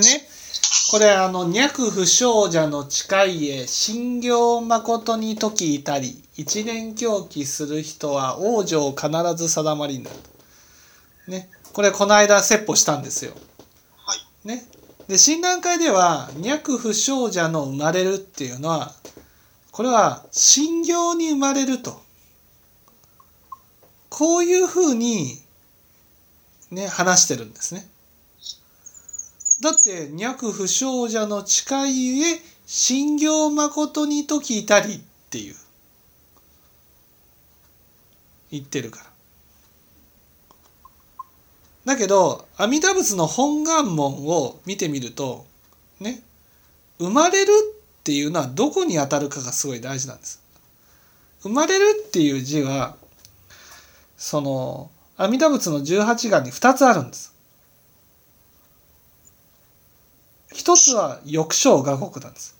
[0.00, 0.28] ね、
[0.90, 10.16] これあの、脈不祥者の誓いへ、信行誠に時いたり、一年狂気する人は往生必ず定まりになる。
[11.28, 11.50] ね。
[11.72, 13.32] これこの間説法したんですよ。
[13.96, 14.14] は
[14.44, 14.48] い。
[14.48, 14.64] ね。
[15.08, 18.94] で、診断会では、脈不祥者の生まれるっていうのは、
[19.72, 22.00] これは、信行に生まれると。
[24.10, 25.40] こういうふうに、
[26.70, 27.88] ね、話してるんですね。
[29.60, 35.00] だって、脈不祥者の誓いへ、信行誠に時いたりっ
[35.30, 35.54] ていう。
[38.50, 39.04] 言ってるから。
[41.84, 45.46] だけど阿弥陀仏の本願門を見てみると
[46.00, 46.22] ね
[46.98, 47.50] 生まれる
[48.00, 50.42] っていうのはどこに当たるかがすごい大事なんです。
[51.40, 52.96] 生まれるっていう字は
[54.18, 57.32] その阿弥陀仏の18願に2つあるんです。
[60.68, 62.54] 一つは欲生画国なんです。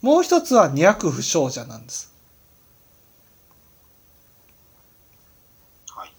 [0.00, 2.10] もう一つは脈不祥者なんです。
[5.90, 6.12] はい。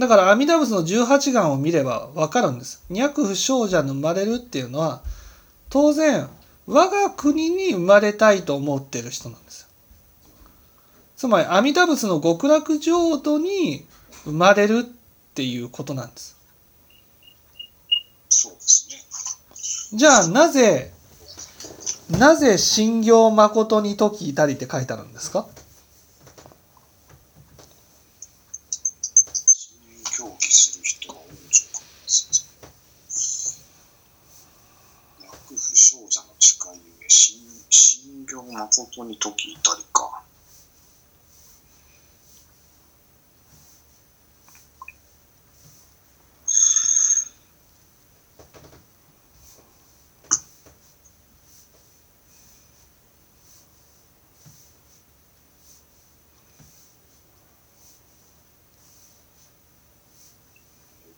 [0.00, 2.82] だから阿弥陀仏の18願を見ればわかるんです。
[2.88, 5.02] 脈不祥者の生まれるっていうのは
[5.68, 6.30] 当然
[6.66, 9.68] 我が国に生まれたいと思ってる人なんですよ。
[11.14, 13.86] つまり阿弥陀仏の極楽浄土に
[14.24, 14.86] 生まれる
[15.32, 16.36] っていうことなんです。
[18.28, 18.86] そうです
[19.92, 19.98] ね。
[19.98, 20.92] じゃあなぜ
[22.10, 25.48] なぜ信行誠に時いたりって書いてあるんですか？
[37.58, 40.22] 信行誠に時いたりか。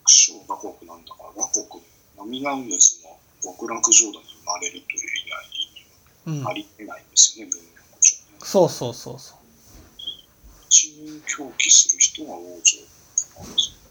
[0.06, 1.66] 小和国なんだから和国
[2.16, 5.30] 波南仏の極楽浄土に生まれるという以
[6.26, 7.68] うん外にありえないんですよね、文明
[8.38, 8.46] 古。
[8.46, 9.38] そうそうそうそう。
[10.68, 12.76] 一人狂気する人が往生
[13.38, 13.84] なんですよ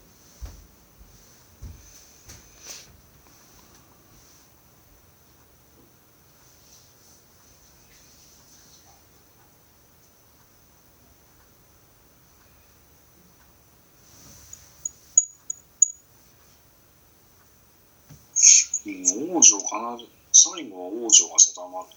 [18.86, 19.58] うん、王女必
[19.98, 21.88] ず、最後は王女が定まる。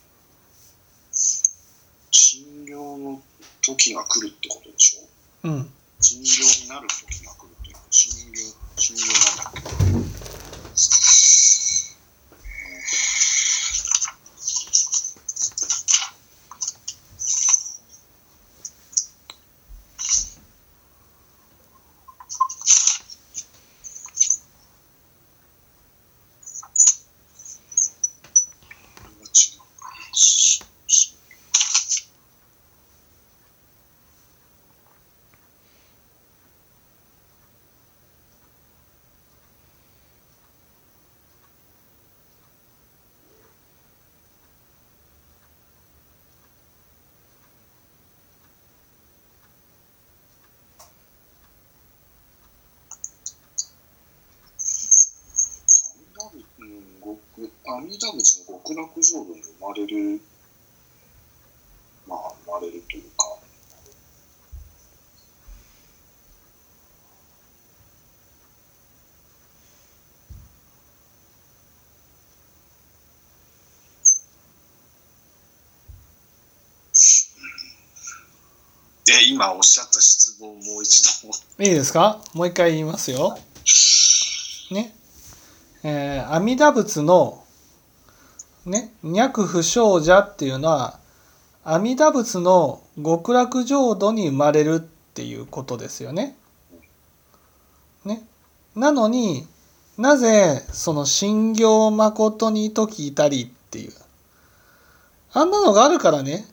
[2.09, 3.21] 診療の
[3.61, 5.47] 時が来るってことでしょ？
[5.47, 5.71] うん。
[6.01, 7.75] 診療になる時が来るっていう
[8.75, 9.03] 診療
[9.37, 9.61] なんだっけ
[28.93, 31.07] これは違うかしし
[55.83, 60.19] 阿弥陀仏うん極阿弥陀仏の極楽浄土に生まれる
[62.07, 63.37] まあ生まれるというか
[79.05, 81.29] で今おっしゃった質問をもう一度
[81.63, 82.21] いいですか？
[82.33, 83.37] もう一回言いますよ。
[84.71, 84.93] ね。
[85.83, 87.43] えー阿弥陀仏の、
[88.67, 90.99] ね、脈不祥者っていうのは、
[91.63, 96.37] 阿弥陀仏の極楽浄土に生まれるっていうことですよね。
[98.03, 98.23] ね。
[98.75, 99.47] なのに
[99.97, 103.91] なぜその信行誠に時いたりっていう。
[105.33, 106.45] あんなのがあるからね。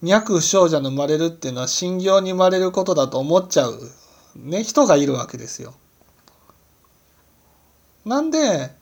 [0.00, 3.78] 脈不祥者の生まれるっていうのは信行に生まれることだと思っちゃう、
[4.36, 5.74] ね、人がいるわけですよ。
[8.04, 8.81] なんで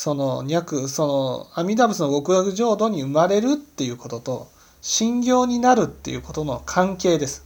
[0.00, 4.48] その脈その阿弥陀仏の極悪浄土に生まれるっていうことと
[4.80, 7.44] 信行になるっていうことの関係です。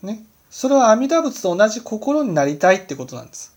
[0.03, 0.25] ね。
[0.51, 3.55] それは阿弥陀仏と同じ心になりたいってことなんです。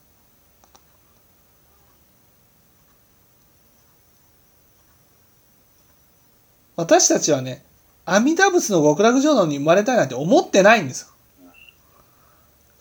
[6.75, 7.63] 私たちはね
[8.05, 11.07] 阿弥陀仏の極楽浄土に生まれたいなんて思ってないんですよ。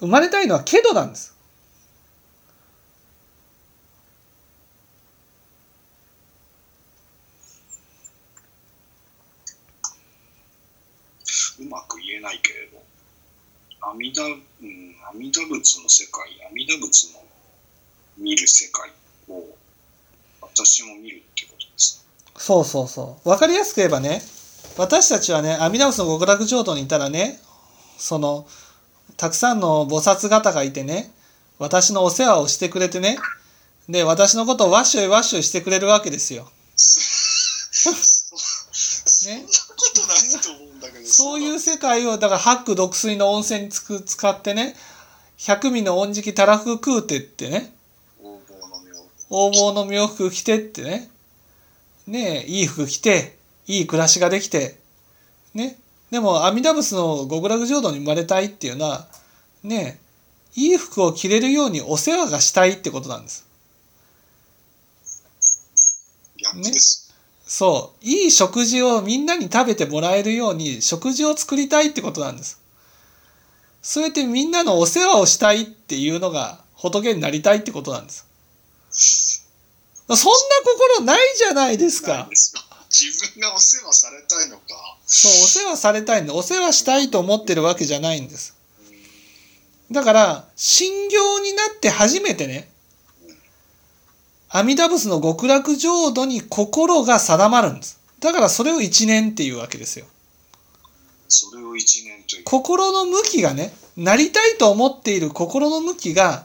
[0.00, 1.36] 生まれたいのはけどなんです。
[11.60, 12.82] うまく言えないけれど、
[13.80, 17.22] 阿弥陀、うん、阿弥陀仏の世界、阿弥陀仏の
[18.19, 18.90] 見る世界
[19.28, 19.56] を
[20.40, 22.04] 私も見るってことです。
[22.36, 23.28] そうそうそう。
[23.28, 24.20] 分かりやすく言えばね
[24.76, 27.38] 私たちはね阿弥陀仏の極楽浄土にいたらね
[27.98, 28.46] その
[29.16, 31.10] たくさんの菩薩方がいてね
[31.58, 33.19] 私のお世話をしてくれてね
[33.88, 36.48] で私のことをわっしょいわっしょいしてくれるわけですよ。
[36.76, 37.90] そ
[39.30, 39.38] んな
[39.76, 44.76] ことないと思うんだけど、そういう世界をだから八苦毒水の温泉につく使ってね
[45.36, 47.74] 百味の恩敷たらふく食うてってね
[49.30, 50.06] 横暴の妙。
[50.06, 51.10] 服着てってね
[52.06, 53.36] ねえいい服着て
[53.67, 54.79] いい暮らしができて
[55.55, 55.79] ね。
[56.11, 59.06] でも阿弥陀仏の極楽浄土に生まれたいっていうのは
[59.62, 59.99] ね
[60.56, 63.47] えいい服を着れるようにお世話がしたいってことなんです。
[66.37, 67.14] 逆です。
[67.47, 68.05] そう。
[68.05, 72.61] いい食事をみんなに食べてもらえるように食事を作りたいってことなんです。
[73.81, 78.26] そうやってみんなのお世話をしたいっていうのが仏になりたいってことなんです。
[80.08, 80.19] そんな
[80.99, 82.19] 心ないじゃないですか。
[82.19, 84.63] ないですか自分がお世話されたいのか。
[85.06, 88.55] そう、お世話されたいんで、お世話したいと思ってるわけじゃないんです。
[89.91, 92.69] だから、信行になって初めてね、
[94.51, 97.99] 阿弥陀仏の極楽浄土に心が定まるんです。
[98.20, 100.06] だからそれを一年っていうわけですよ。
[101.29, 102.44] それを一年という。
[102.44, 106.44] 心の向きがね、なりたいと思っている心の向きが、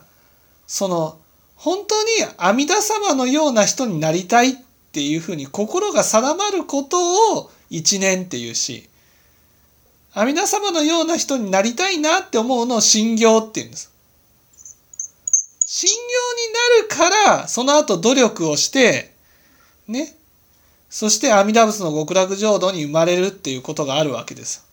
[0.66, 1.18] その、
[1.56, 4.56] 本当に阿弥陀様のような人になりたいっ
[4.88, 8.88] っていうふうに心が定まることを一年っていうし、
[10.14, 13.92] 阿弥陀様のような人になりたいなって思うのを信行っていうんです。
[15.66, 19.12] 信行になるから、その後努力をして、
[19.86, 20.14] ね。
[20.88, 24.64] そして阿弥陀仏の極楽浄土に生まれるっていうことがあるわけです。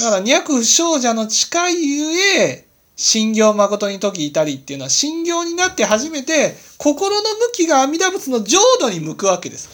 [0.00, 2.66] だから、脈不祥者の近いゆえ、
[3.02, 9.70] 信行誠に時いたりっていうのは、信行になって初めて、心の向きが阿弥陀仏の浄土に向くわけです。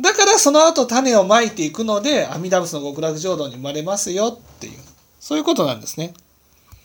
[0.00, 4.78] だから、その後種をまいていくので、阿弥陀仏の極楽浄土に生まれますよっていう、
[5.20, 6.14] そういうことなんですね。